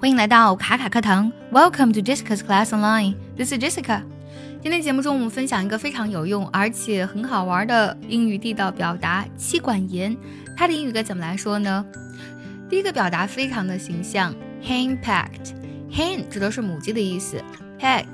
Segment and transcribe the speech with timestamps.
[0.00, 3.14] 欢迎来到卡卡课堂，Welcome to Jessica's Class Online.
[3.36, 4.02] This is Jessica.
[4.62, 10.14] 今天节目中我们分享一个非常有用而且很好玩的英语地道表达“妻管严”。
[10.56, 11.84] 它的英语该怎么来说呢？
[12.68, 15.52] 第一个表达非常的形象，hen packed。
[15.90, 17.42] hen 指的是母鸡的意思
[17.80, 18.04] ，peck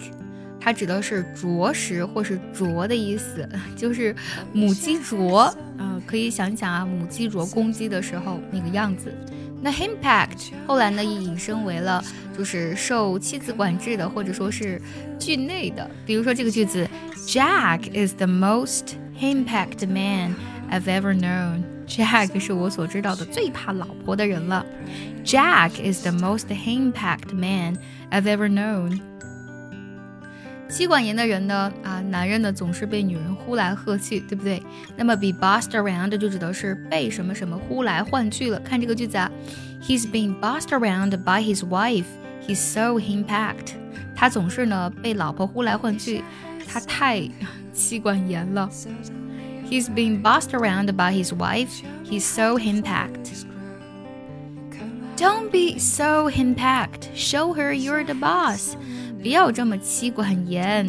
[0.60, 4.14] 它指的是啄食或是啄的意思， 就是
[4.52, 5.52] 母鸡啄。
[5.78, 9.12] 嗯，可以想想啊，母鸡啄公鸡的时候那个样子。
[9.61, 12.03] 那 hen packed 后来呢，也引申为了
[12.37, 14.81] 就是受妻子管制的，或者说是
[15.19, 15.89] 惧内的。
[16.05, 16.87] 比如说这个句子，
[17.27, 20.35] Jack is the most hen packed man
[20.69, 24.65] I've ever known。Jack 是我所知道的最怕老婆的人了。
[25.23, 27.77] Jack is the most hen packed man
[28.11, 28.99] I've ever known。
[30.69, 34.61] 妻管严的人呢，啊，男人呢总是被女人呼来喝去，对不对？
[34.97, 38.59] 那么 be bossed around 就指的是被什么什么呼来唤去了。
[38.59, 39.31] 看这个句子啊，
[39.81, 42.05] He's being bossed around by his wife.
[42.47, 43.73] He's so hen packed.
[44.15, 46.23] 他总是呢被老婆呼来唤去，
[46.67, 47.29] 他太
[47.71, 48.69] 妻管严了。
[49.69, 51.81] He's being bossed around by his wife.
[52.03, 53.45] He's so hen packed.
[55.17, 57.07] Don't be so hen packed.
[57.15, 58.75] Show her you're the boss.
[59.22, 60.88] 不要这么妻管严，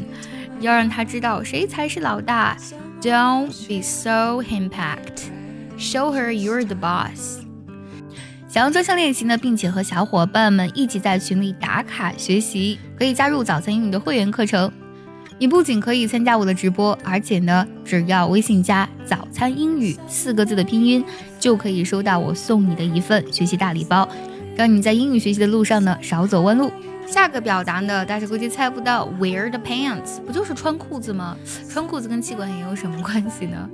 [0.59, 2.57] 要让他知道谁才是老大。
[3.01, 5.29] Don't be so impact.
[5.77, 7.39] Show her you're the boss.
[8.47, 14.71] 想要专项练习呢，并且和小伙伴们一起在群里打卡学习，可以加入早餐英语的会员课程。
[15.39, 21.03] 你不仅可以参加我的直播，而且呢，只要微信加“早餐英语”四个字的拼音，
[21.39, 24.07] 就可以收到我送你的一份学习大礼包，
[24.55, 26.71] 让你在英语学习的路上呢少走弯路。
[27.07, 31.35] 下个表达呢，大家估计猜不到，wear the pants 不就是穿裤子吗？
[31.69, 33.69] 穿裤子跟气管炎有什么关系呢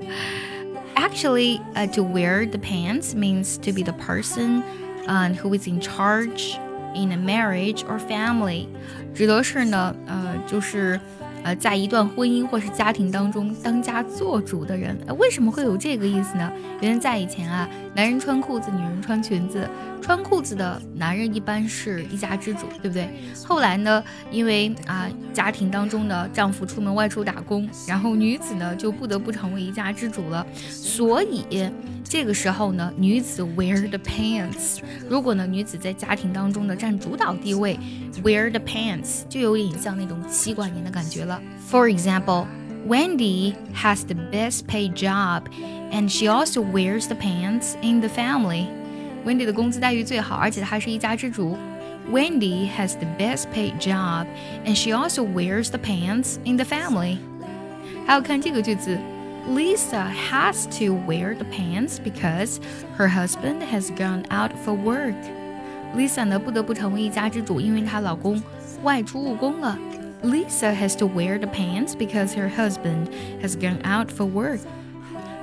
[0.96, 4.64] ？Actually, uh, to wear the pants means to be the person,
[5.08, 6.58] uh, who is in charge
[6.96, 8.68] in a marriage or family，
[9.14, 11.00] 指的是呢，呃，就是。
[11.44, 16.52] 呃，在一段婚姻或是家庭当中当家做主的人，为什么会有这个意思呢？
[16.82, 19.70] 原来在以前啊，男人穿裤子，女人穿裙子，
[20.02, 23.08] 穿裤子的男人一般是一家之主，对不对？
[23.46, 31.70] 后来呢，因为啊，家庭当中的丈夫出门外出打工，然后女子呢就不得不成为一家之主了，所以。
[32.10, 34.78] 这个时候呢，女子 wear the pants。
[35.10, 37.78] 如果呢，女子在家庭当中呢占主导地位
[38.24, 41.37] ，wear the pants 就有点像那种妻管严的感觉了。
[41.69, 42.47] For example,
[42.87, 45.49] Wendy has the best paid job,
[45.93, 48.67] and she also wears the pants in the family.
[49.25, 51.57] Wendy 的工资待遇最好，而且她是一家之主。
[52.11, 54.27] Wendy has the best paid job,
[54.65, 57.19] and she also wears the pants in the family.
[58.07, 58.99] 还有看这个句子。
[59.49, 62.59] Lisa has to wear the pants because
[62.97, 65.17] her husband has gone out for work.
[65.97, 68.41] Lisa 呢不得不成为一家之主，因为她老公
[68.83, 69.77] 外出务工了。
[70.23, 73.09] Lisa has to wear the pants because her husband
[73.41, 74.61] has gone out for work.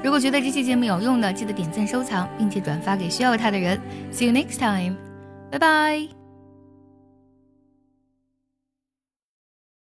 [0.02, 3.78] 如果觉得这期节目有用呢，记得点赞、收藏，并且转发给需要它的人。
[4.14, 4.96] See you next time.
[5.52, 6.23] Bye bye.